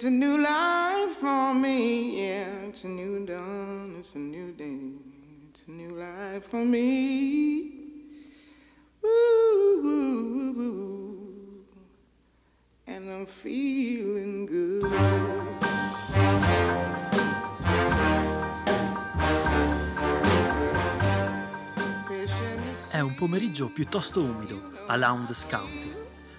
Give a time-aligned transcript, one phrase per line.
[0.00, 2.68] It's a new life for me, yeah.
[2.68, 4.94] It's a new dawn, it's a new day.
[5.50, 7.70] It's a new life for me.
[9.04, 11.64] Ooh, ooh, ooh,
[12.86, 14.90] and I'm feeling good.
[22.90, 25.94] È un pomeriggio piuttosto umido a Lowndes County,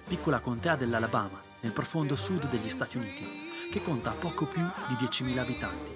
[0.08, 5.38] piccola contea dell'Alabama, nel profondo sud degli Stati Uniti, che conta poco più di 10.000
[5.38, 5.92] abitanti.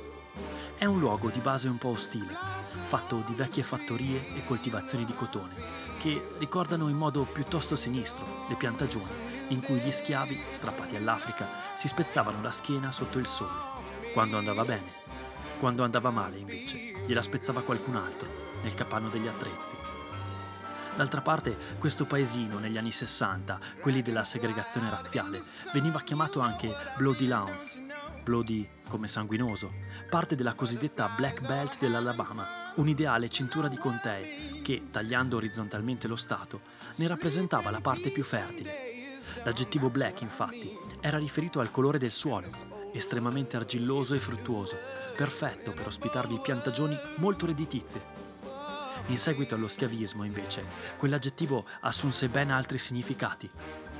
[0.78, 2.36] È un luogo di base un po' ostile,
[2.86, 5.54] fatto di vecchie fattorie e coltivazioni di cotone,
[5.98, 11.88] che ricordano in modo piuttosto sinistro le piantagioni in cui gli schiavi, strappati all'Africa, si
[11.88, 13.52] spezzavano la schiena sotto il sole,
[14.12, 15.04] quando andava bene.
[15.58, 18.28] Quando andava male, invece, gliela spezzava qualcun altro,
[18.62, 19.95] nel capanno degli attrezzi.
[20.96, 25.42] D'altra parte, questo paesino negli anni 60, quelli della segregazione razziale,
[25.74, 27.76] veniva chiamato anche Bloody Lawns,
[28.22, 29.72] Bloody come sanguinoso,
[30.08, 36.62] parte della cosiddetta Black Belt dell'Alabama, un'ideale cintura di contee che, tagliando orizzontalmente lo Stato,
[36.96, 38.72] ne rappresentava la parte più fertile.
[39.44, 42.48] L'aggettivo black, infatti, era riferito al colore del suolo,
[42.94, 44.76] estremamente argilloso e fruttuoso,
[45.14, 48.25] perfetto per ospitarvi piantagioni molto redditizie.
[49.08, 50.64] In seguito allo schiavismo, invece,
[50.96, 53.48] quell'aggettivo assunse ben altri significati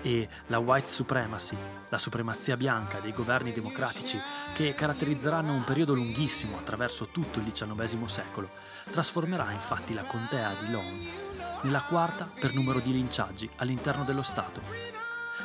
[0.03, 1.57] e la white supremacy,
[1.89, 4.21] la supremazia bianca dei governi democratici
[4.55, 8.51] che caratterizzeranno un periodo lunghissimo attraverso tutto il XIX secolo,
[8.91, 11.15] trasformerà infatti la contea di Lons
[11.63, 14.61] nella quarta per numero di linciaggi all'interno dello Stato.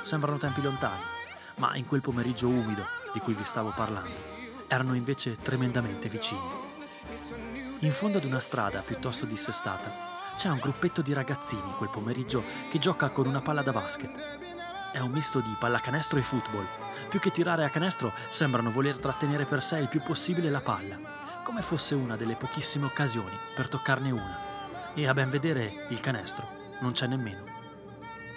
[0.01, 1.03] Sembrano tempi lontani,
[1.57, 2.83] ma in quel pomeriggio umido
[3.13, 4.15] di cui vi stavo parlando,
[4.67, 6.70] erano invece tremendamente vicini.
[7.83, 9.91] In fondo ad una strada piuttosto dissestata
[10.37, 14.91] c'è un gruppetto di ragazzini quel pomeriggio che gioca con una palla da basket.
[14.91, 16.67] È un misto di pallacanestro e football.
[17.09, 20.95] Più che tirare a canestro sembrano voler trattenere per sé il più possibile la palla,
[21.43, 24.37] come fosse una delle pochissime occasioni per toccarne una.
[24.93, 27.45] E a ben vedere il canestro non c'è nemmeno.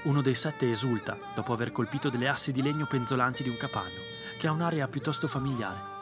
[0.04, 4.00] Uno dei sette esulta dopo aver colpito delle assi di legno penzolanti di un capanno,
[4.38, 5.93] che ha un'area piuttosto familiare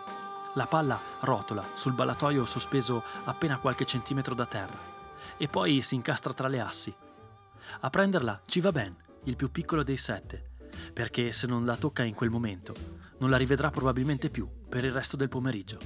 [0.55, 4.91] la palla rotola sul ballatoio sospeso appena qualche centimetro da terra
[5.39, 6.95] e poi si incastra tra le assi.
[7.81, 10.51] A prenderla ci va Ben, il più piccolo dei sette,
[10.93, 12.75] perché se non la tocca in quel momento
[13.19, 15.79] non la rivedrà probabilmente più per il resto del pomeriggio.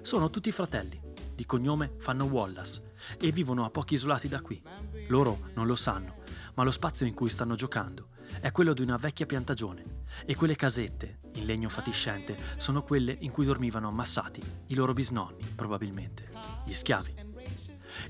[0.00, 1.00] Sono tutti fratelli,
[1.34, 4.62] di cognome fanno Wallace e vivono a pochi isolati da qui.
[5.08, 6.22] Loro non lo sanno,
[6.54, 8.08] ma lo spazio in cui stanno giocando
[8.40, 13.30] è quello di una vecchia piantagione e quelle casette, in legno fatiscente, sono quelle in
[13.30, 16.30] cui dormivano ammassati i loro bisnonni, probabilmente,
[16.64, 17.32] gli schiavi.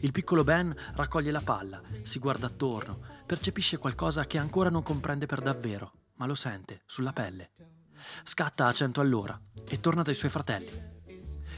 [0.00, 5.26] Il piccolo Ben raccoglie la palla, si guarda attorno, percepisce qualcosa che ancora non comprende
[5.26, 7.50] per davvero, ma lo sente sulla pelle.
[8.22, 9.38] Scatta a cento all'ora
[9.68, 10.92] e torna dai suoi fratelli.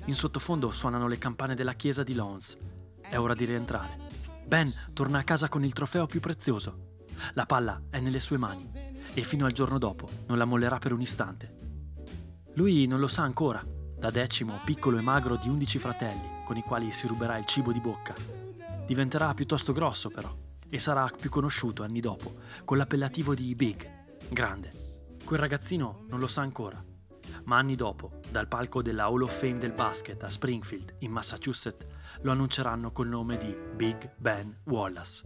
[0.06, 2.56] In sottofondo suonano le campane della chiesa di Lons.
[3.00, 4.05] È ora di rientrare.
[4.46, 6.94] Ben torna a casa con il trofeo più prezioso.
[7.32, 8.70] La palla è nelle sue mani
[9.12, 11.54] e fino al giorno dopo non la mollerà per un istante.
[12.54, 13.64] Lui non lo sa ancora,
[13.98, 17.72] da decimo, piccolo e magro di undici fratelli, con i quali si ruberà il cibo
[17.72, 18.14] di bocca.
[18.86, 20.32] Diventerà piuttosto grosso però,
[20.68, 23.88] e sarà più conosciuto anni dopo, con l'appellativo di Big,
[24.28, 25.16] grande.
[25.24, 26.82] Quel ragazzino non lo sa ancora,
[27.46, 31.86] ma anni dopo, dal palco della Hall of Fame del basket a Springfield, in Massachusetts,
[32.22, 35.22] lo annunceranno col nome di Big Ben Wallace.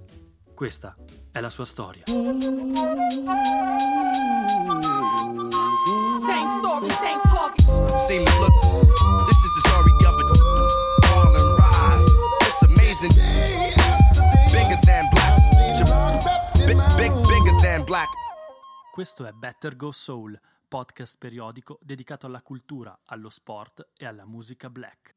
[0.54, 0.94] Questa
[1.32, 2.02] è la sua storia.
[2.06, 2.28] Same
[6.58, 7.68] story, same target.
[7.96, 8.52] Same look.
[9.26, 10.26] This is the story of it.
[11.06, 12.04] Fall and rise.
[12.42, 13.12] It's amazing.
[14.52, 15.38] Bigger than black.
[16.66, 18.08] Big, big, bigger than black.
[18.92, 20.38] Questo è Better Go Soul,
[20.70, 25.16] podcast periodico dedicato alla cultura, allo sport e alla musica black.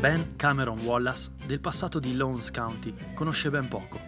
[0.00, 4.00] Ben Cameron Wallace del passato di Lowndes County conosce ben poco.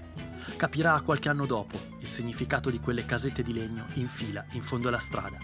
[0.57, 4.89] Capirà qualche anno dopo il significato di quelle casette di legno in fila in fondo
[4.89, 5.37] alla strada.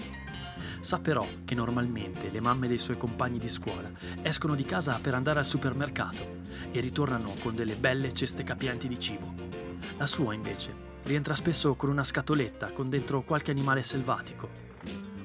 [0.81, 3.91] Sa però che normalmente le mamme dei suoi compagni di scuola
[4.23, 8.99] escono di casa per andare al supermercato e ritornano con delle belle ceste capienti di
[8.99, 9.35] cibo.
[9.99, 14.49] La sua invece rientra spesso con una scatoletta con dentro qualche animale selvatico.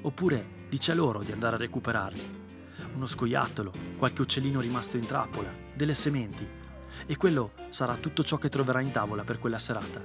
[0.02, 2.43] Oppure dice loro di andare a recuperarli.
[2.94, 6.46] Uno scoiattolo, qualche uccellino rimasto in trappola, delle sementi.
[7.06, 10.00] E quello sarà tutto ciò che troverà in tavola per quella serata.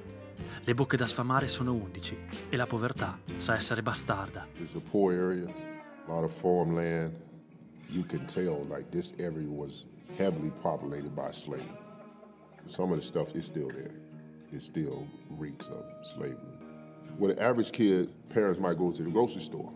[0.63, 2.17] Le bocche da sfamare sono undici
[2.49, 4.47] e la povertà sa essere bastarda.
[4.57, 7.13] It's a poor area, a lot of farmland.
[7.89, 9.87] You can tell like this area was
[10.17, 11.63] heavily populated by slaves.
[12.67, 13.91] Some of the stuff is still there.
[14.51, 15.07] It still
[15.37, 16.37] reeks of slavery.
[17.17, 19.71] With an average kid, parents might go to the grocery store.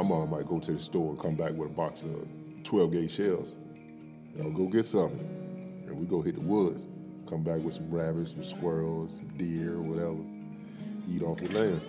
[0.00, 2.26] My mom might go to the store and come back with a box of
[2.64, 3.56] 12 gauge shells.
[4.34, 5.84] Know, go get something.
[5.86, 6.86] And we go hit the woods.
[7.28, 10.16] Come back with some rabbits, some squirrels, deer, whatever.
[11.06, 11.82] Eat off the land.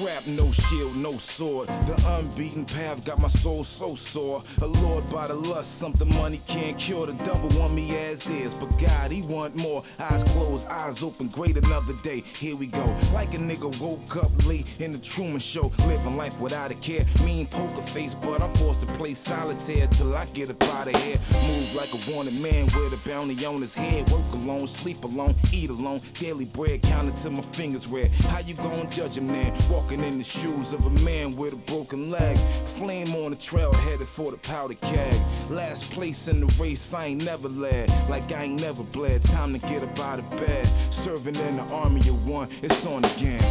[0.00, 1.68] Trap, no shield, no sword.
[1.68, 4.42] The unbeaten path got my soul so sore.
[4.62, 7.04] Allured by the lust, something money can't cure.
[7.04, 9.82] The devil want me as is, but God, he want more.
[9.98, 12.20] Eyes closed, eyes open, great another day.
[12.20, 12.96] Here we go.
[13.12, 17.04] Like a nigga woke up late in the Truman Show, living life without a care.
[17.22, 20.96] Mean poker face, but I'm forced to play solitaire till I get up out of
[21.02, 21.18] here.
[21.46, 24.08] Move like a wanted man with a bounty on his head.
[24.08, 26.00] Work alone, sleep alone, eat alone.
[26.14, 28.08] Daily bread counted till my fingers red.
[28.30, 29.52] How you gonna judge a man
[29.90, 32.36] walking in the shoes of a man with a broken leg?
[32.64, 35.14] Flame on the trail headed for the powder keg.
[35.48, 37.88] Last place in the race, I ain't never led.
[38.08, 39.22] Like I ain't never bled.
[39.22, 40.66] Time to get up out of bed.
[40.90, 43.42] Serving in the army of one, it's on again.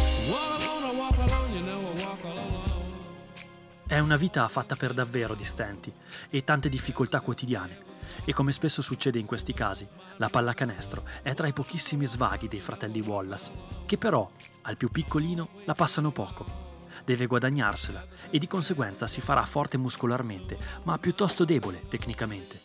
[3.86, 5.92] È una vita fatta per davvero di stenti
[6.30, 7.89] e tante difficoltà quotidiane.
[8.24, 9.86] E come spesso succede in questi casi,
[10.16, 13.52] la pallacanestro è tra i pochissimi svaghi dei fratelli Wallace,
[13.86, 14.28] che però,
[14.62, 16.68] al più piccolino, la passano poco.
[17.04, 22.60] Deve guadagnarsela e di conseguenza si farà forte muscolarmente, ma piuttosto debole tecnicamente.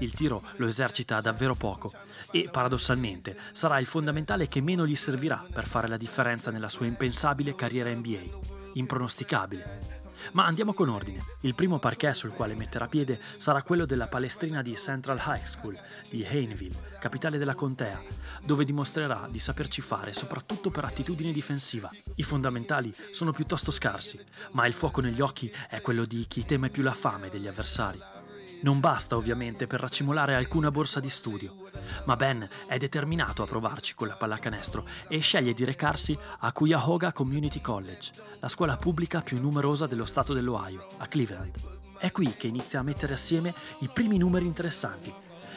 [0.00, 1.92] Il tiro lo esercita davvero poco
[2.30, 6.86] e, paradossalmente, sarà il fondamentale che meno gli servirà per fare la differenza nella sua
[6.86, 8.56] impensabile carriera NBA.
[8.74, 9.97] Impronosticabile.
[10.32, 11.24] Ma andiamo con ordine.
[11.40, 15.78] Il primo parquet sul quale metterà piede sarà quello della palestrina di Central High School
[16.08, 18.02] di Hayneville, capitale della contea,
[18.42, 21.90] dove dimostrerà di saperci fare soprattutto per attitudine difensiva.
[22.14, 24.18] I fondamentali sono piuttosto scarsi,
[24.52, 28.17] ma il fuoco negli occhi è quello di chi teme più la fame degli avversari.
[28.60, 31.70] Non basta ovviamente per raccimolare alcuna borsa di studio,
[32.06, 37.12] ma Ben è determinato a provarci con la pallacanestro e sceglie di recarsi a Cuyahoga
[37.12, 41.54] Community College, la scuola pubblica più numerosa dello stato dell'Ohio, a Cleveland.
[41.98, 45.14] È qui che inizia a mettere assieme i primi numeri interessanti.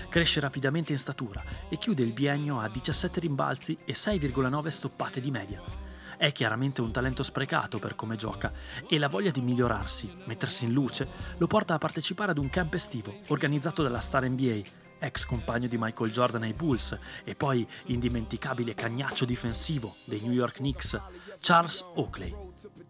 [0.08, 5.32] Cresce rapidamente in statura e chiude il biennio a 17 rimbalzi e 6,9 stoppate di
[5.32, 5.90] media.
[6.22, 8.54] È chiaramente un talento sprecato per come gioca
[8.88, 11.08] e la voglia di migliorarsi, mettersi in luce,
[11.40, 14.62] lo porta a partecipare ad un camp estivo organizzato dalla star NBA,
[15.00, 20.58] ex compagno di Michael Jordan ai Bulls e poi indimenticabile cagnaccio difensivo dei New York
[20.58, 21.02] Knicks,
[21.40, 22.32] Charles Oakley.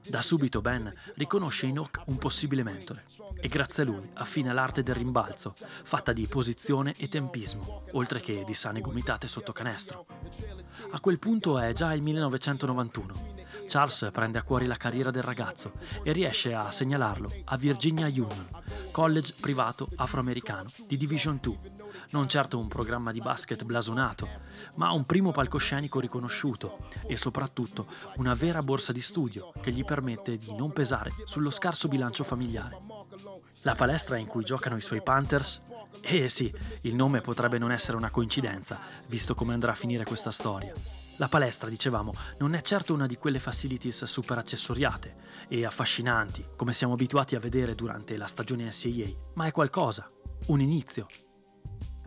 [0.08, 3.06] Da subito Ben riconosce in Hawk un possibile mentore
[3.40, 8.44] e grazie a lui affina l'arte del rimbalzo, fatta di posizione e tempismo, oltre che
[8.44, 10.06] di sane gomitate sotto canestro.
[10.92, 13.40] A quel punto è già il 1991.
[13.72, 15.72] Charles prende a cuore la carriera del ragazzo
[16.04, 18.50] e riesce a segnalarlo a Virginia Union,
[18.92, 21.58] college privato afroamericano di Division 2.
[22.10, 24.28] Non certo un programma di basket blasonato,
[24.76, 27.88] ma un primo palcoscenico riconosciuto e soprattutto
[28.18, 32.78] una vera borsa di studio che gli permette di non pesare sullo scarso bilancio familiare.
[33.62, 35.62] La palestra in cui giocano i suoi Panthers?
[36.02, 40.32] Eh sì, il nome potrebbe non essere una coincidenza, visto come andrà a finire questa
[40.32, 40.74] storia.
[41.22, 45.16] La palestra, dicevamo, non è certo una di quelle facilities super accessoriate
[45.48, 50.10] e affascinanti, come siamo abituati a vedere durante la stagione NCAA, ma è qualcosa,
[50.48, 51.06] un inizio.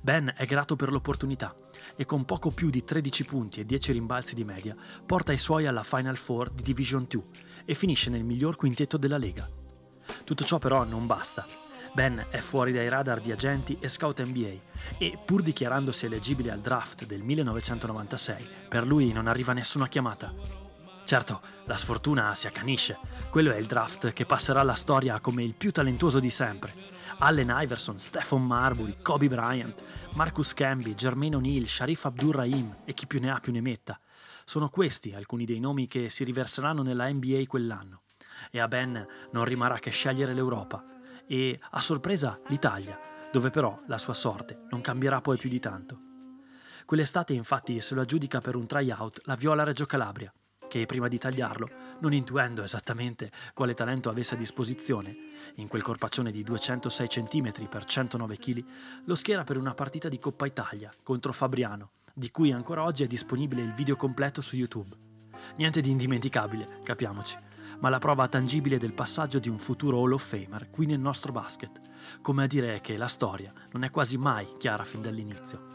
[0.02, 1.54] Ben è grato per l'opportunità
[1.94, 4.74] e con poco più di 13 punti e 10 rimbalzi di media
[5.06, 7.22] porta i suoi alla Final Four di Division 2
[7.66, 9.48] e finisce nel miglior quintetto della Lega.
[10.24, 11.63] Tutto ciò però non basta.
[11.94, 16.58] Ben è fuori dai radar di agenti e scout NBA e, pur dichiarandosi eleggibile al
[16.58, 20.34] draft del 1996, per lui non arriva nessuna chiamata.
[21.04, 22.98] Certo, la sfortuna si accanisce.
[23.30, 26.72] Quello è il draft che passerà alla storia come il più talentuoso di sempre.
[27.18, 29.80] Allen Iverson, Stephen Marbury, Kobe Bryant,
[30.14, 34.00] Marcus Camby, Jermaine O'Neal, Sharif Abdur-Rahim e chi più ne ha più ne metta.
[34.44, 38.00] Sono questi alcuni dei nomi che si riverseranno nella NBA quell'anno.
[38.50, 40.88] E a Ben non rimarrà che scegliere l'Europa
[41.26, 42.98] e, a sorpresa, l'Italia,
[43.32, 45.98] dove però la sua sorte non cambierà poi più di tanto.
[46.84, 50.32] Quell'estate infatti se lo aggiudica per un tryout la Viola Reggio Calabria,
[50.68, 51.68] che prima di tagliarlo,
[52.00, 55.16] non intuendo esattamente quale talento avesse a disposizione,
[55.56, 58.64] in quel corpaccione di 206 cm per 109 kg,
[59.04, 63.06] lo schiera per una partita di Coppa Italia contro Fabriano, di cui ancora oggi è
[63.06, 64.94] disponibile il video completo su YouTube.
[65.56, 67.36] Niente di indimenticabile, capiamoci,
[67.80, 71.32] ma la prova tangibile del passaggio di un futuro Hall of Famer qui nel nostro
[71.32, 71.80] basket,
[72.20, 75.72] come a dire che la storia non è quasi mai chiara fin dall'inizio.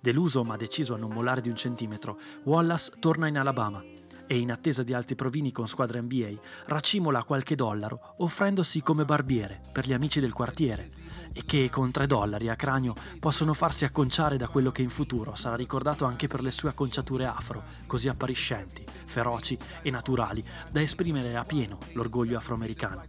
[0.00, 3.82] Deluso ma deciso a non mollare di un centimetro, Wallace torna in Alabama
[4.26, 6.34] e in attesa di altri provini con squadra NBA
[6.66, 11.01] racimola qualche dollaro offrendosi come barbiere per gli amici del quartiere
[11.32, 15.34] e che con tre dollari a cranio possono farsi acconciare da quello che in futuro
[15.34, 21.36] sarà ricordato anche per le sue acconciature afro, così appariscenti, feroci e naturali da esprimere
[21.36, 23.04] a pieno l'orgoglio afroamericano,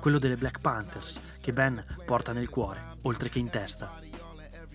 [0.00, 3.92] quello delle Black Panthers che Ben porta nel cuore, oltre che in testa.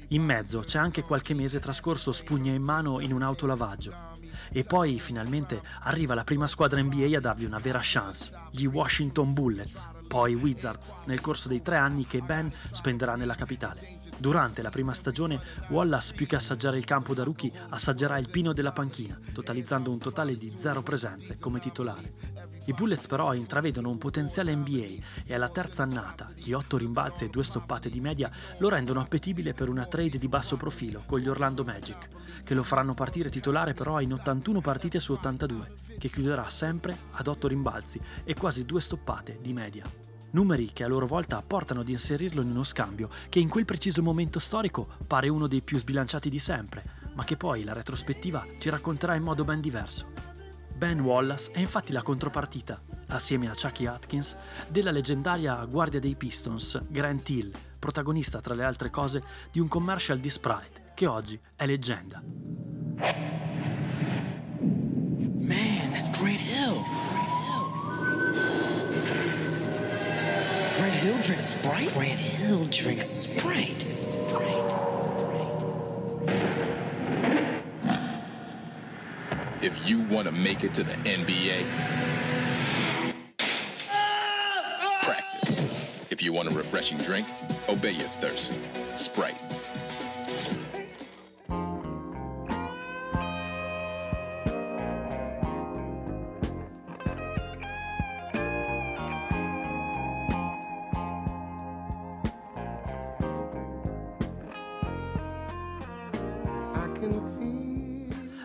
[0.09, 3.93] In mezzo c'è anche qualche mese trascorso spugna in mano in un autolavaggio.
[4.51, 9.33] E poi finalmente arriva la prima squadra NBA a dargli una vera chance, gli Washington
[9.33, 13.99] Bullets, poi Wizards, nel corso dei tre anni che Ben spenderà nella capitale.
[14.17, 15.39] Durante la prima stagione,
[15.69, 19.99] Wallace, più che assaggiare il campo da rookie, assaggerà il pino della panchina, totalizzando un
[19.99, 22.38] totale di zero presenze come titolare.
[22.65, 27.29] I Bullets però intravedono un potenziale NBA e alla terza annata, gli otto rimbalzi e
[27.29, 31.27] due stoppate di media lo rendono appetibile per una trade di basso profilo con gli
[31.27, 32.09] Orlando Magic,
[32.43, 37.27] che lo faranno partire titolare però in 81 partite su 82, che chiuderà sempre ad
[37.27, 39.83] otto rimbalzi e quasi due stoppate di media
[40.31, 44.03] numeri che a loro volta portano ad inserirlo in uno scambio che in quel preciso
[44.03, 48.69] momento storico pare uno dei più sbilanciati di sempre, ma che poi la retrospettiva ci
[48.69, 50.28] racconterà in modo ben diverso.
[50.79, 54.37] Ben Wallace è infatti la contropartita, assieme a Chucky Atkins,
[54.69, 59.21] della leggendaria guardia dei Pistons, Grant Hill, protagonista tra le altre cose
[59.51, 62.23] di un commercial di Sprite, che oggi è leggenda.
[62.23, 63.11] Man,
[65.91, 66.81] that's Grant Hill.
[70.77, 71.91] Grant Hill drinks Sprite?
[71.93, 74.78] Grant Hill drinks Sprite.
[79.61, 81.65] If you want to make it to the NBA,
[85.03, 86.09] practice.
[86.09, 87.27] If you want a refreshing drink,
[87.67, 88.57] obey your thirst.
[88.97, 89.35] Sprite.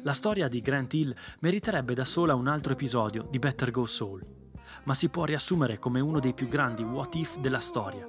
[0.04, 4.22] La storia di Grant Hill meriterebbe da sola un altro episodio di Better Go Soul,
[4.84, 8.06] ma si può riassumere come uno dei più grandi what if della storia.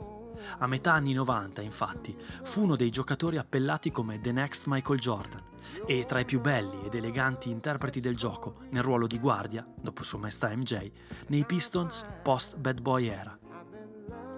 [0.58, 5.42] A metà anni 90, infatti, fu uno dei giocatori appellati come The Next Michael Jordan
[5.86, 10.04] e tra i più belli ed eleganti interpreti del gioco nel ruolo di guardia, dopo
[10.04, 10.92] sua maestà MJ,
[11.28, 13.40] nei Pistons post Bad Boy era.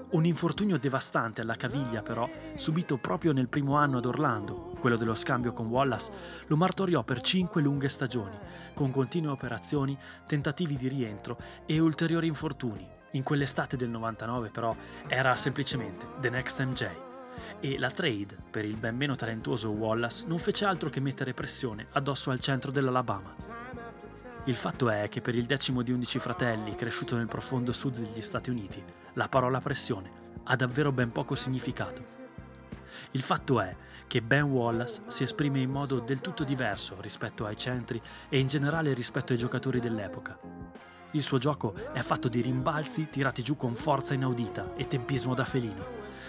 [0.10, 5.16] Un infortunio devastante alla caviglia, però, subito proprio nel primo anno ad Orlando, quello dello
[5.16, 6.12] scambio con Wallace,
[6.48, 8.38] lo martoriò per cinque lunghe stagioni,
[8.74, 12.88] con continue operazioni, tentativi di rientro e ulteriori infortuni.
[13.12, 14.74] In quell'estate del 99, però,
[15.08, 16.88] era semplicemente The Next MJ.
[17.60, 21.88] E la trade per il ben meno talentuoso Wallace non fece altro che mettere pressione
[21.92, 23.57] addosso al centro dell'Alabama.
[24.48, 28.22] Il fatto è che per il decimo di undici fratelli, cresciuto nel profondo sud degli
[28.22, 28.82] Stati Uniti,
[29.16, 30.10] la parola pressione
[30.46, 32.02] ha davvero ben poco significato.
[33.12, 33.76] Il fatto è
[34.08, 38.48] che Ben Wallace si esprime in modo del tutto diverso rispetto ai centri e in
[38.48, 40.40] generale rispetto ai giocatori dell'epoca.
[41.12, 45.44] Il suo gioco è fatto di rimbalzi tirati giù con forza inaudita e tempismo da
[45.44, 45.86] felino,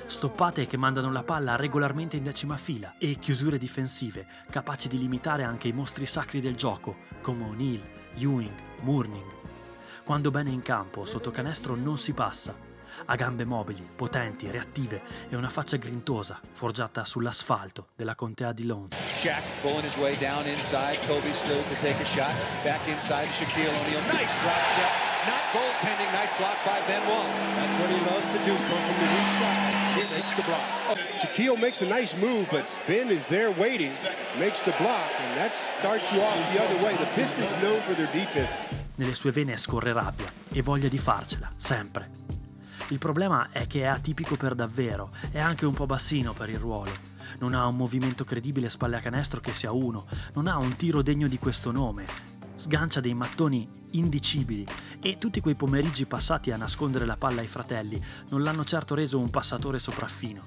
[0.07, 5.45] stoppate che mandano la palla regolarmente in decima fila e chiusure difensive capaci di limitare
[5.45, 9.31] anche i mostri sacri del gioco come O'Neill, Ewing, Mourning.
[10.05, 12.67] Quando Ben è in campo, sotto canestro non si passa.
[13.05, 18.99] Ha gambe mobili, potenti, reattive e una faccia grintosa, forgiata sull'asfalto della contea di Lowndes.
[19.21, 20.99] Shaq pulling his way down inside.
[21.07, 22.33] Kobe still to take a shot.
[22.65, 24.01] Back inside Shaquille O'Neal.
[24.11, 24.93] Nice drop step.
[25.27, 26.11] Not goaltending.
[26.13, 27.51] Nice block by Ben Wallace.
[27.55, 28.55] That's what he loves to do.
[28.57, 29.88] Come from the weak side.
[30.29, 30.99] Makes the block.
[31.21, 33.93] Shaquille makes a nice move, but Ben is there waiting,
[34.39, 36.95] makes the block, and that starts you off the other way.
[36.97, 38.51] The Pistons known for their defense.
[38.97, 42.11] Nelle sue vene scorre rabbia e voglia di farcela, sempre.
[42.89, 46.59] Il problema è che è atipico per davvero, è anche un po' bassino per il
[46.59, 47.17] ruolo.
[47.39, 51.03] non ha un movimento credibile spalle a canestro che sia uno, non ha un tiro
[51.03, 52.05] degno di questo nome,
[52.59, 54.67] sgancia dei mattoni indicibili
[55.01, 59.19] e tutti quei pomeriggi passati a nascondere la palla ai fratelli non l'hanno certo reso
[59.19, 60.43] un passatore sopraffino.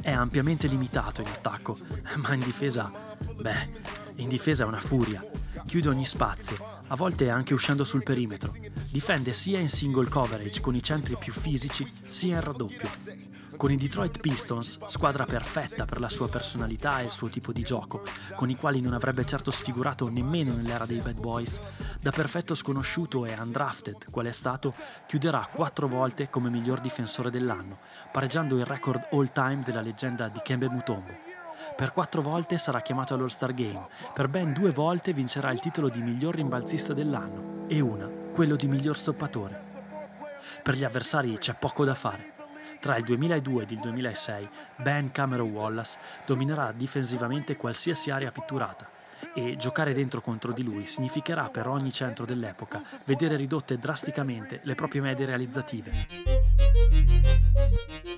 [0.00, 1.76] È ampiamente limitato in attacco,
[2.16, 2.92] ma in difesa,
[3.40, 3.68] beh,
[4.16, 5.24] in difesa è una furia.
[5.64, 8.54] Chiude ogni spazio, a volte anche uscendo sul perimetro.
[8.90, 13.31] Difende sia in single coverage con i centri più fisici, sia in raddoppio.
[13.62, 17.62] Con i Detroit Pistons, squadra perfetta per la sua personalità e il suo tipo di
[17.62, 18.02] gioco,
[18.34, 21.60] con i quali non avrebbe certo sfigurato nemmeno nell'era dei Bad Boys,
[22.00, 24.74] da perfetto sconosciuto e undrafted qual è stato,
[25.06, 27.78] chiuderà quattro volte come miglior difensore dell'anno,
[28.10, 31.12] pareggiando il record all-time della leggenda di Kembe Mutombo.
[31.76, 36.02] Per quattro volte sarà chiamato all'All-Star Game, per ben due volte vincerà il titolo di
[36.02, 39.70] miglior rimbalzista dell'anno e una, quello di miglior stoppatore.
[40.64, 42.31] Per gli avversari c'è poco da fare.
[42.82, 44.48] Tra il 2002 ed il 2006
[44.78, 48.90] Ben Cameron Wallace dominerà difensivamente qualsiasi area pitturata
[49.36, 54.74] e giocare dentro contro di lui significherà per ogni centro dell'epoca vedere ridotte drasticamente le
[54.74, 56.08] proprie medie realizzative.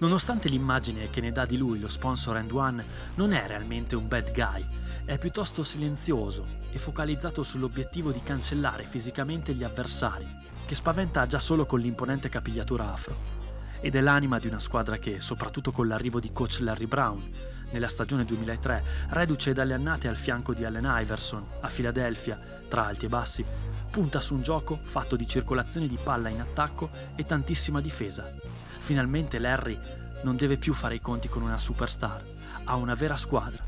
[0.01, 2.83] Nonostante l'immagine che ne dà di lui lo sponsor End One
[3.17, 4.67] non è realmente un bad guy,
[5.05, 10.27] è piuttosto silenzioso e focalizzato sull'obiettivo di cancellare fisicamente gli avversari,
[10.65, 13.34] che spaventa già solo con l'imponente capigliatura afro.
[13.85, 17.31] Ed è l'anima di una squadra che, soprattutto con l'arrivo di coach Larry Brown,
[17.73, 23.05] nella stagione 2003, reduce dalle annate al fianco di Allen Iverson, a Filadelfia, tra alti
[23.05, 23.45] e bassi,
[23.91, 28.27] punta su un gioco fatto di circolazione di palla in attacco e tantissima difesa.
[28.79, 29.79] Finalmente Larry
[30.23, 32.23] non deve più fare i conti con una superstar,
[32.65, 33.63] ha una vera squadra.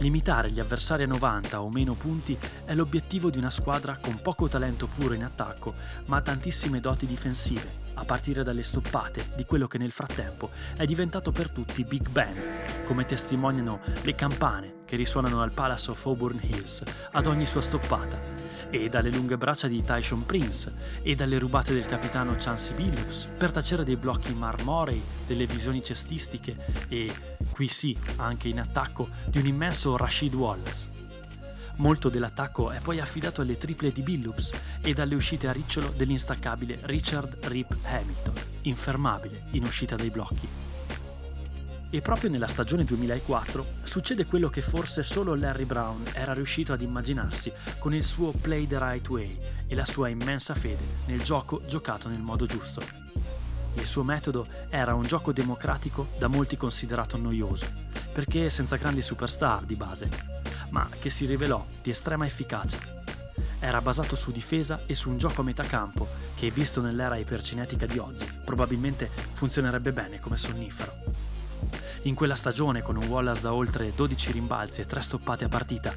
[0.00, 4.46] Limitare gli avversari a 90 o meno punti è l'obiettivo di una squadra con poco
[4.46, 5.72] talento puro in attacco,
[6.04, 11.32] ma tantissime doti difensive, a partire dalle stoppate di quello che nel frattempo è diventato
[11.32, 16.82] per tutti Big Band, come testimoniano le campane che risuonano al Palace of Auburn Hills
[17.12, 18.38] ad ogni sua stoppata,
[18.70, 23.50] e dalle lunghe braccia di Tyson Prince e dalle rubate del capitano Chansey Billups per
[23.50, 26.56] tacere dei blocchi marmorei, delle visioni cestistiche
[26.88, 27.12] e,
[27.50, 30.97] qui sì, anche in attacco, di un immenso Rashid Wallace.
[31.78, 36.80] Molto dell'attacco è poi affidato alle triple di Billups e dalle uscite a ricciolo dell'instaccabile
[36.82, 40.48] Richard Rip Hamilton, infermabile in uscita dai blocchi.
[41.90, 46.82] E proprio nella stagione 2004 succede quello che forse solo Larry Brown era riuscito ad
[46.82, 49.38] immaginarsi con il suo Play the Right Way
[49.68, 52.82] e la sua immensa fede nel gioco giocato nel modo giusto.
[53.78, 57.66] Il suo metodo era un gioco democratico da molti considerato noioso,
[58.12, 60.08] perché senza grandi superstar di base,
[60.70, 62.78] ma che si rivelò di estrema efficacia.
[63.60, 67.86] Era basato su difesa e su un gioco a metà campo che, visto nell'era ipercinetica
[67.86, 71.37] di oggi, probabilmente funzionerebbe bene come sonnifero.
[72.02, 75.92] In quella stagione, con un Wallace da oltre 12 rimbalzi e 3 stoppate a partita,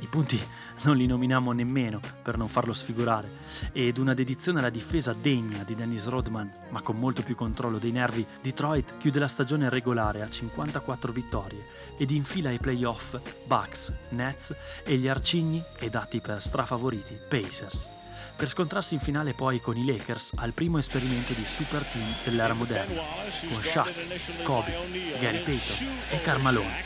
[0.00, 0.38] i punti
[0.82, 3.30] non li nominiamo nemmeno per non farlo sfigurare,
[3.72, 7.92] ed una dedizione alla difesa degna di Dennis Rodman, ma con molto più controllo dei
[7.92, 11.64] nervi, Detroit chiude la stagione regolare a 54 vittorie
[11.96, 18.02] ed infila ai playoff Bucks, Nets e gli arcigni e dati per strafavoriti Pacers
[18.36, 22.52] per scontrarsi in finale poi con i Lakers al primo esperimento di super team dell'era
[22.52, 23.00] moderna,
[23.48, 24.76] con Shaq, Kobe,
[25.20, 26.82] Gary Payton e Carmalone,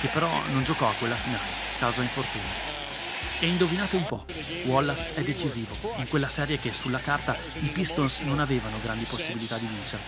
[0.00, 1.44] che però non giocò a quella finale,
[1.78, 2.74] causa infortunio.
[3.40, 4.24] E indovinate un po',
[4.64, 9.58] Wallace è decisivo, in quella serie che sulla carta i Pistons non avevano grandi possibilità
[9.58, 10.02] di vincere.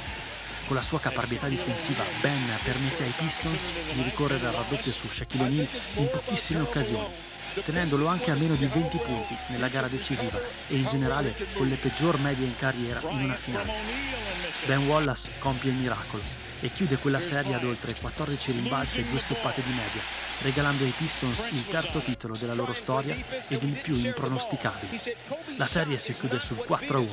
[0.66, 5.44] Con la sua caparbietà difensiva, Ben permette ai Pistons di ricorrere al raddoppio su Shaquille
[5.44, 7.27] O'Neal in pochissime occasioni
[7.64, 11.76] tenendolo anche a meno di 20 punti nella gara decisiva e in generale con le
[11.76, 13.72] peggior medie in carriera in una finale.
[14.66, 16.22] Ben Wallace compie il miracolo
[16.60, 20.00] e chiude quella serie ad oltre 14 rimbalzi e due stoppate di media,
[20.42, 23.14] regalando ai Pistons il terzo titolo della loro storia
[23.48, 24.98] ed il più impronosticabile.
[25.56, 27.10] La serie si chiude sul 4-1,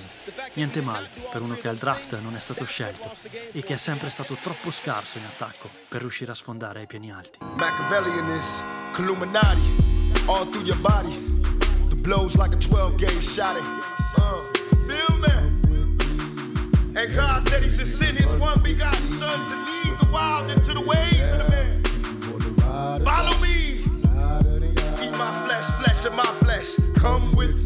[0.54, 3.12] niente male per uno che al draft non è stato scelto
[3.52, 7.12] e che è sempre stato troppo scarso in attacco per riuscire a sfondare ai piani
[7.12, 7.40] alti.
[7.42, 8.62] Machiavellian is
[8.98, 9.95] Illuminati.
[10.28, 11.16] All through your body.
[11.90, 13.58] The blows like a 12 gauge shot.
[14.18, 14.42] Uh,
[14.88, 15.30] feel me?
[16.96, 20.74] And God said He should send His one begotten Son to lead the wild into
[20.74, 21.84] the ways of the man.
[23.04, 23.82] Follow me.
[25.04, 26.76] Eat my flesh, flesh of my flesh.
[26.96, 27.65] Come with me.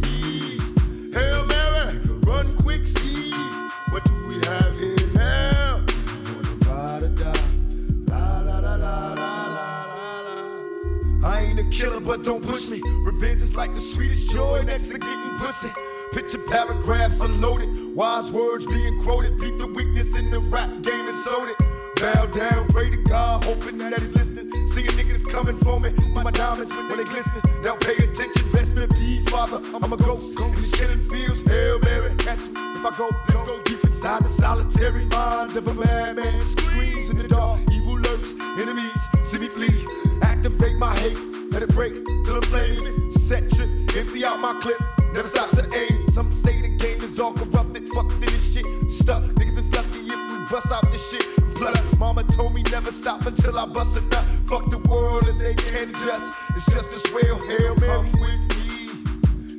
[11.79, 12.81] Killer, but don't push me.
[13.05, 15.69] Revenge is like the sweetest joy next to getting pussy.
[16.11, 19.39] Picture paragraphs unloaded, wise words being quoted.
[19.39, 21.55] Beat the weakness in the rap game and sold it.
[21.95, 24.51] Bow down, pray to God, hoping that he's listening.
[24.73, 27.43] Seeing niggas coming for me, my diamonds when they glistening.
[27.63, 29.61] Now pay attention, best me please, Father.
[29.73, 31.47] I'm a ghost these killing fields.
[31.49, 33.09] Hail Mary, catch me if I go.
[33.29, 36.41] Let's go deep inside the solitary mind of a madman.
[36.41, 39.85] Screams in the dark, evil lurks, enemies see me flee.
[40.23, 41.17] Activate my hate,
[41.51, 41.93] let it break
[42.25, 43.11] till I'm flaming.
[43.11, 44.79] Set trip, empty out my clip,
[45.13, 46.07] never stop to aim.
[46.09, 48.65] Some say the game is all corrupted, fucked in this shit.
[48.89, 51.25] Stuck, niggas is lucky if we bust out this shit.
[51.55, 54.25] Plus, mama told me never stop until I bust it nut.
[54.47, 56.37] Fuck the world if they can't adjust.
[56.55, 58.69] It's just as well, Hail Mary with me.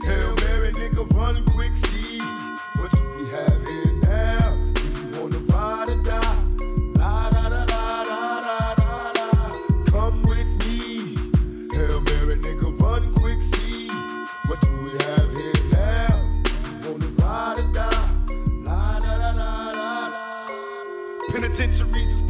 [0.06, 2.18] Mary, nigga, run quick, see
[2.76, 3.89] what we have here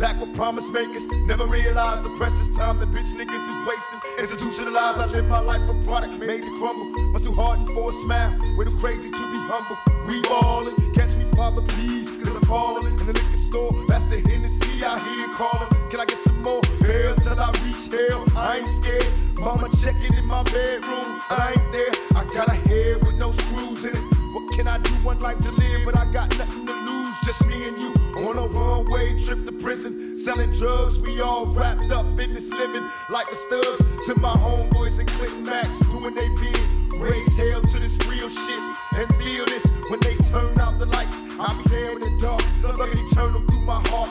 [0.00, 1.06] packed with promise makers.
[1.26, 4.00] Never realized the precious time that bitch niggas is wasting.
[4.18, 6.88] Institutionalized, I live my life a product made to crumble.
[7.12, 8.32] Much too hardened for a smile.
[8.56, 9.76] Way too crazy to be humble.
[10.08, 12.98] We ballin', catch me, Father, please, cause I'm falling.
[12.98, 15.68] In the liquor store, that's the Hennessy I hear calling.
[15.90, 16.62] Can I get some more?
[16.80, 18.24] Hell till I reach hell.
[18.36, 19.06] I ain't scared.
[19.38, 21.20] Mama checking in my bedroom.
[21.28, 21.92] I ain't there.
[22.16, 24.19] I got a head with no screws in it.
[24.33, 24.90] What can I do?
[25.03, 27.16] One life to live, but I got nothing to lose.
[27.25, 27.93] Just me and you
[28.29, 30.16] on a one way trip to prison.
[30.16, 34.07] Selling drugs, we all wrapped up in this living like the studs.
[34.07, 36.61] To my homeboys and Clinton Max doing they bid.
[37.01, 38.62] Raise hell to this real shit
[38.95, 41.16] and feel this when they turn out the lights.
[41.38, 44.11] I'll be there in the dark, looking eternal through my heart.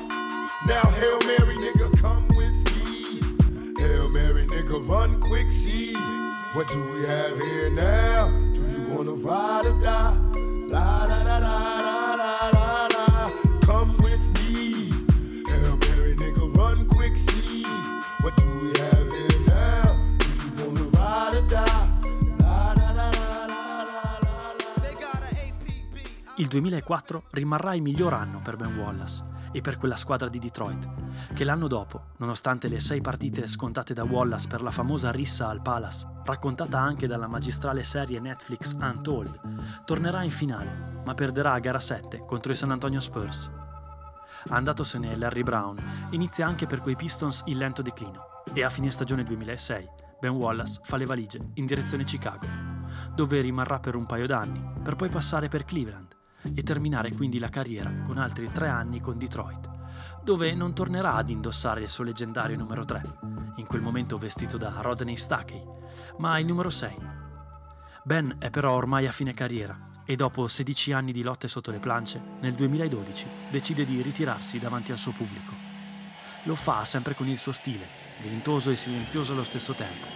[0.65, 3.21] Now, Hail Mary, nigga, come with me.
[3.81, 5.93] Hail Mary, nigga, run quick, see.
[6.53, 8.58] What do we have here now?
[8.99, 10.13] Wanna ride or die?
[10.67, 13.31] La da da da da da da da.
[13.65, 14.91] Come with me.
[15.47, 17.63] Hail Mary, nigga, run quick, see.
[18.19, 19.95] What do we have here now?
[20.17, 21.87] Do you wanna ride or die?
[26.35, 31.33] Il 2004 rimarrà il miglior anno per Ben Wallace e per quella squadra di Detroit,
[31.33, 35.61] che l'anno dopo, nonostante le sei partite scontate da Wallace per la famosa rissa al
[35.61, 41.79] Palace, raccontata anche dalla magistrale serie Netflix Untold, tornerà in finale, ma perderà a gara
[41.79, 43.49] 7 contro i San Antonio Spurs.
[44.49, 45.77] Andatosene Larry Brown,
[46.11, 50.79] inizia anche per quei Pistons il lento declino e a fine stagione 2006 Ben Wallace
[50.83, 52.45] fa le valigie in direzione Chicago,
[53.15, 56.17] dove rimarrà per un paio d'anni, per poi passare per Cleveland
[56.53, 59.69] e terminare quindi la carriera con altri tre anni con Detroit,
[60.23, 63.03] dove non tornerà ad indossare il suo leggendario numero 3,
[63.55, 65.61] in quel momento vestito da Rodney Stackey,
[66.17, 66.97] ma il numero 6.
[68.03, 71.79] Ben è però ormai a fine carriera e dopo 16 anni di lotte sotto le
[71.79, 75.53] plance, nel 2012 decide di ritirarsi davanti al suo pubblico.
[76.43, 77.85] Lo fa sempre con il suo stile,
[78.21, 80.07] grintoso e silenzioso allo stesso tempo,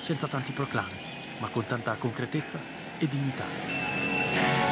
[0.00, 0.96] senza tanti proclami,
[1.40, 2.58] ma con tanta concretezza
[2.98, 4.63] e dignità.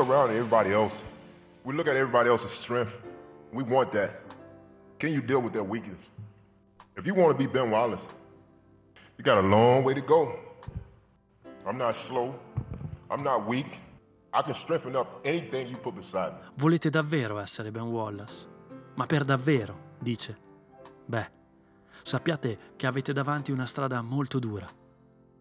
[0.00, 0.96] Around at everybody else.
[1.64, 2.98] We look at everybody else's strength.
[3.52, 4.20] We want that.
[4.98, 6.12] Can you deal with their weakness?
[6.96, 8.06] If you want to be Ben Wallace,
[9.16, 10.38] you got a long way to go.
[11.66, 12.34] I'm not slow.
[13.10, 13.78] I'm not weak.
[14.32, 16.38] I can strengthen up anything you put beside me.
[16.56, 18.46] Volete davvero essere Ben Wallace?
[18.94, 20.36] Ma per davvero, dice.
[21.06, 21.30] Beh,
[22.02, 24.68] sappiate che avete davanti una strada molto dura.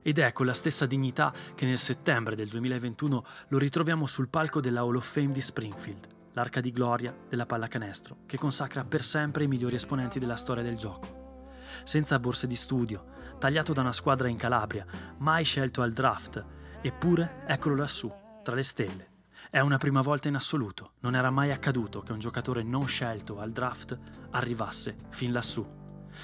[0.02, 4.62] Ed è con la stessa dignità che nel settembre del 2021 lo ritroviamo sul palco
[4.62, 9.44] della Hall of Fame di Springfield, l'arca di gloria della pallacanestro, che consacra per sempre
[9.44, 11.58] i migliori esponenti della storia del gioco.
[11.84, 13.06] Senza borse di studio,
[13.40, 14.86] tagliato da una squadra in Calabria,
[15.18, 16.44] mai scelto al draft,
[16.82, 19.08] eppure eccolo lassù, tra le stelle.
[19.50, 23.40] È una prima volta in assoluto, non era mai accaduto che un giocatore non scelto
[23.40, 23.98] al draft
[24.32, 25.68] arrivasse fin lassù.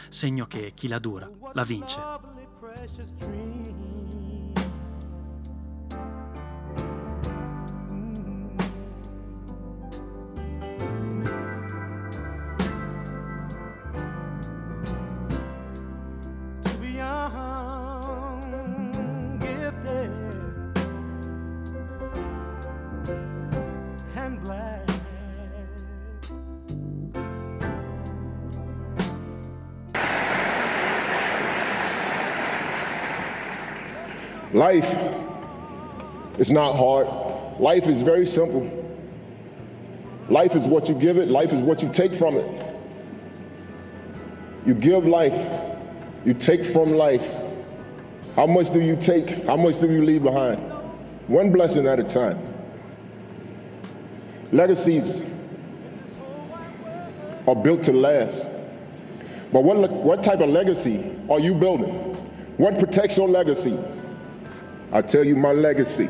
[0.10, 2.35] Segno che chi la dura la vince.
[2.76, 3.95] Precious dream.
[34.66, 34.98] Life
[36.40, 37.08] is not hard.
[37.60, 38.66] Life is very simple.
[40.28, 42.48] Life is what you give it, life is what you take from it.
[44.66, 45.40] You give life,
[46.26, 47.24] you take from life.
[48.36, 49.46] How much do you take?
[49.46, 50.58] How much do you leave behind?
[51.28, 52.40] One blessing at a time.
[54.52, 55.22] Legacies
[57.48, 58.48] are built to last.
[59.54, 61.94] But what, what type of legacy are you building?
[62.58, 63.78] What protects your legacy?
[64.92, 66.10] I tell you my legacy.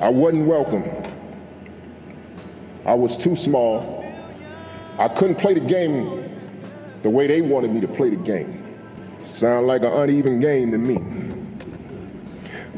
[0.00, 0.84] I wasn't welcome.
[2.84, 4.04] I was too small.
[4.98, 6.38] I couldn't play the game
[7.02, 8.62] the way they wanted me to play the game.
[9.22, 10.96] Sound like an uneven game to me.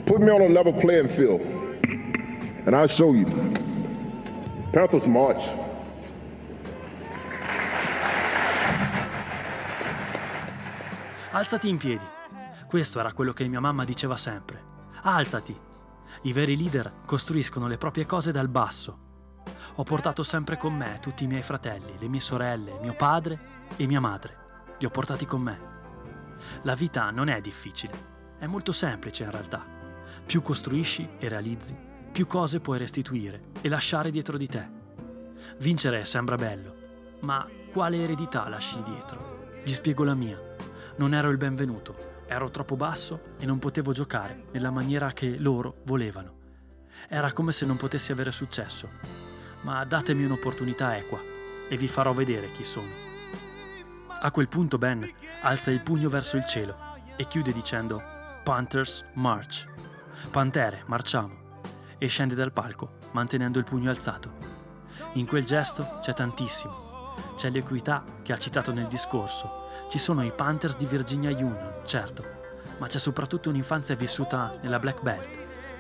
[0.07, 3.27] Put me on a level playing field, and I'll show you.
[4.73, 5.43] Panthers march.
[11.33, 12.18] Alzati in piedi.
[12.69, 14.63] Questo era quello che mia mamma diceva sempre.
[15.01, 15.59] Alzati.
[16.25, 18.99] I veri leader costruiscono le proprie cose dal basso.
[19.77, 23.87] Ho portato sempre con me tutti i miei fratelli, le mie sorelle, mio padre e
[23.87, 24.37] mia madre.
[24.81, 25.61] Li ho portati con me.
[26.65, 29.65] La vita non è difficile, è molto semplice in realtà.
[30.27, 31.75] Più costruisci e realizzi,
[32.13, 34.69] più cose puoi restituire e lasciare dietro di te.
[35.57, 36.75] Vincere sembra bello,
[37.21, 39.61] ma quale eredità lasci dietro?
[39.65, 40.39] Vi spiego la mia.
[40.97, 45.79] Non ero il benvenuto, ero troppo basso e non potevo giocare nella maniera che loro
[45.85, 46.37] volevano.
[47.09, 48.89] Era come se non potessi avere successo.
[49.63, 51.19] Ma datemi un'opportunità equa
[51.69, 53.07] e vi farò vedere chi sono.
[54.21, 55.11] A quel punto Ben
[55.43, 56.77] alza il pugno verso il cielo
[57.17, 58.03] e chiude dicendo
[58.45, 59.67] Panthers March.
[60.31, 61.47] Pantere, marciamo.
[61.97, 64.31] E scende dal palco mantenendo il pugno alzato.
[65.15, 67.15] In quel gesto c'è tantissimo.
[67.37, 69.68] C'è l'equità che ha citato nel discorso.
[69.89, 72.23] Ci sono i Panthers di Virginia Union, certo,
[72.79, 75.29] ma c'è soprattutto un'infanzia vissuta nella Black Belt,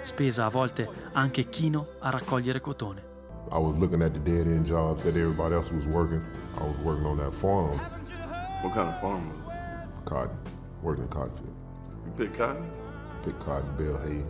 [0.03, 3.03] spesa a volte anche chino a raccogliere cotone.
[3.51, 6.21] I was looking at the dead end jobs that everybody else was working.
[6.59, 7.71] I was working on that farm,
[8.63, 9.55] What kind of farm was
[9.97, 10.05] it?
[10.05, 10.37] cotton,
[10.83, 11.55] working in cotton field.
[12.07, 12.65] You pick cotton?
[13.25, 14.25] Pick cotton, bale hay.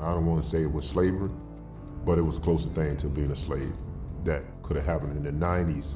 [0.00, 1.30] I don't want to say it was slavery,
[2.04, 3.72] but it was the closest thing to being a slave
[4.24, 5.94] that could have happened in the 90s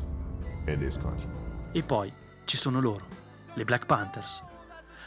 [0.66, 1.30] in this country.
[1.72, 2.10] E poi
[2.44, 3.07] ci sono loro,
[3.54, 4.42] le Black Panthers.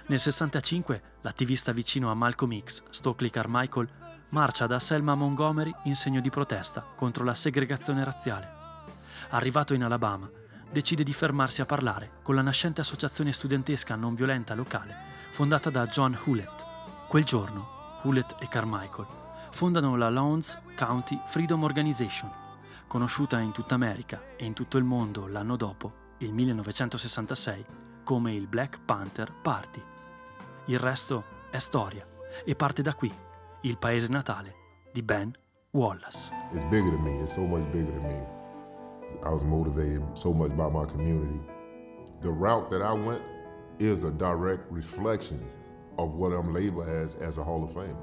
[0.08, 3.89] Nel 65 l'attivista vicino a Malcolm X, Stokely Carmichael,
[4.30, 8.50] marcia da Selma Montgomery in segno di protesta contro la segregazione razziale.
[9.30, 10.30] Arrivato in Alabama,
[10.69, 15.86] decide di fermarsi a parlare con la nascente associazione studentesca non violenta locale fondata da
[15.86, 16.65] John Hewlett.
[17.08, 19.08] Quel giorno, Hewlett e Carmichael
[19.52, 22.32] fondano la Lowndes County Freedom Organization,
[22.88, 27.65] conosciuta in tutta America e in tutto il mondo l'anno dopo, il 1966,
[28.03, 29.82] come il Black Panther Party.
[30.65, 32.06] Il resto è storia
[32.43, 33.12] e parte da qui,
[33.62, 34.56] il paese natale
[34.91, 35.32] di Ben
[35.71, 36.32] Wallace.
[36.53, 37.21] It's bigger than me.
[37.21, 38.19] It's so much bigger than me.
[39.23, 41.39] I was motivated so much by my community.
[42.21, 43.21] The route that I went
[43.77, 45.39] is a direct reflection
[45.97, 47.97] of what I'm labeled as as a Hall of Fame.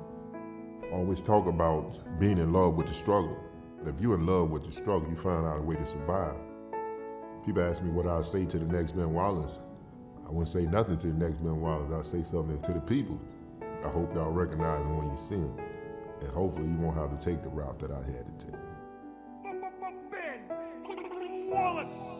[0.92, 3.36] Always talk about being in love with the struggle.
[3.84, 6.36] If you're in love with the struggle, you find out a way to survive.
[7.44, 9.58] People ask me what I'll say to the next Ben Wallace.
[10.26, 11.90] I wouldn't say nothing to the next Ben Wallace.
[11.92, 13.20] I'll say something to the people.
[13.84, 15.54] I hope y'all recognize them when you see them.
[16.20, 18.54] And hopefully you won't have to take the route that I had to take.
[20.10, 22.13] Ben Wallace.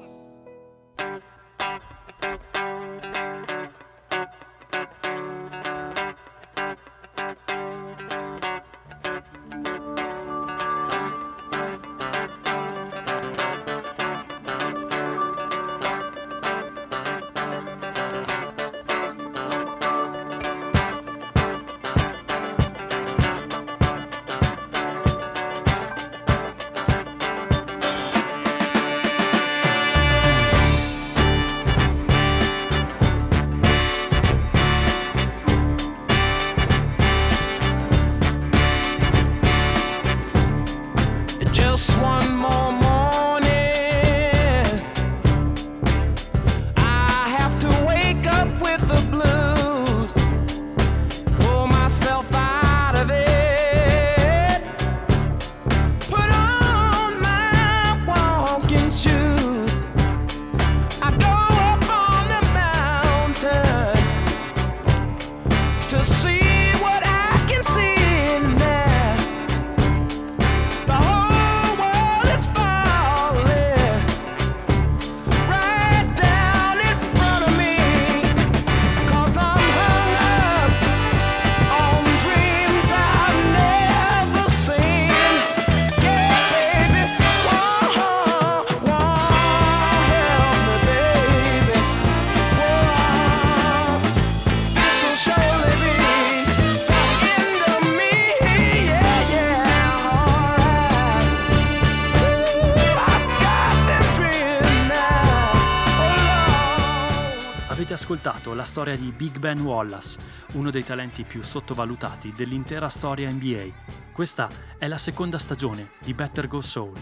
[108.74, 110.18] Storia di Big Ben Wallace,
[110.54, 113.66] uno dei talenti più sottovalutati dell'intera storia NBA.
[114.10, 116.98] Questa è la seconda stagione di Better Go Soul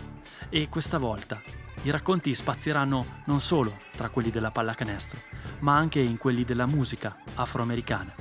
[0.50, 1.40] e questa volta
[1.84, 5.18] i racconti spazieranno non solo tra quelli della pallacanestro,
[5.60, 8.14] ma anche in quelli della musica afroamericana.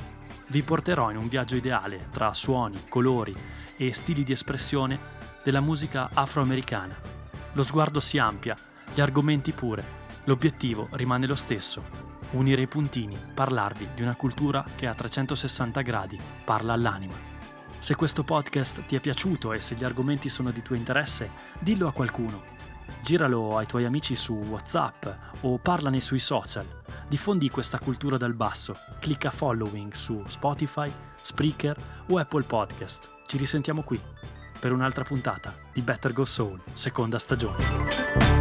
[0.47, 3.35] Vi porterò in un viaggio ideale tra suoni, colori
[3.75, 4.97] e stili di espressione
[5.43, 6.97] della musica afroamericana.
[7.51, 8.55] Lo sguardo si ampia,
[8.93, 9.99] gli argomenti pure.
[10.23, 16.19] L'obiettivo rimane lo stesso, unire i puntini, parlarvi di una cultura che a 360 gradi
[16.43, 17.13] parla all'anima.
[17.79, 21.87] Se questo podcast ti è piaciuto e se gli argomenti sono di tuo interesse, dillo
[21.87, 22.59] a qualcuno.
[23.01, 25.05] Giralo ai tuoi amici su WhatsApp
[25.41, 26.65] o parlane sui social.
[27.07, 28.75] Diffondi questa cultura dal basso.
[28.99, 30.91] Clicca following su Spotify,
[31.21, 31.75] Spreaker
[32.07, 33.09] o Apple Podcast.
[33.25, 33.99] Ci risentiamo qui
[34.59, 38.40] per un'altra puntata di Better Go Soul, seconda stagione.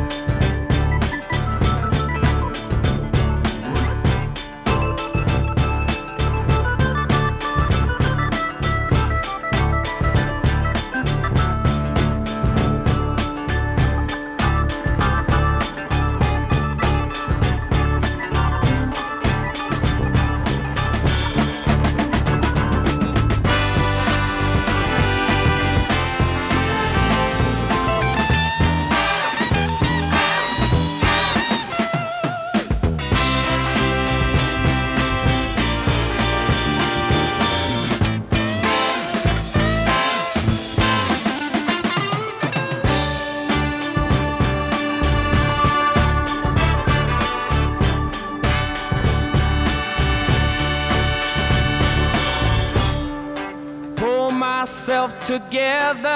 [55.31, 56.11] Together,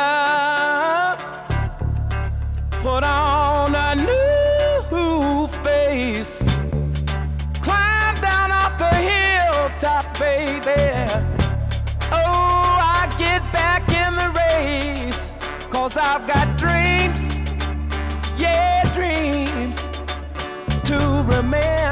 [2.83, 6.43] put on a new face,
[7.63, 10.75] climb down off the hilltop, baby.
[12.11, 15.33] Oh, I get back in the race,
[15.71, 17.37] cause I've got dreams,
[18.37, 19.77] yeah, dreams
[20.89, 20.99] to
[21.29, 21.84] remember.